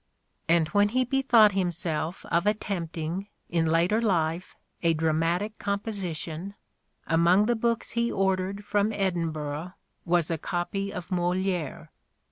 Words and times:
And 0.49 0.67
when 0.69 0.89
he 0.89 1.05
bethought 1.05 1.51
himself 1.51 2.25
of 2.31 2.47
attempting, 2.47 3.27
in 3.51 3.67
later 3.67 4.01
life, 4.01 4.55
a 4.81 4.95
dramatic 4.95 5.59
com 5.59 5.79
position, 5.79 6.55
among 7.05 7.45
the 7.45 7.53
books 7.55 7.91
he 7.91 8.11
ordered 8.11 8.65
from 8.65 8.91
Edinburgh 8.93 9.73
was 10.03 10.31
a 10.31 10.39
copy 10.39 10.91
of 10.91 11.11
Moliere. 11.11 11.91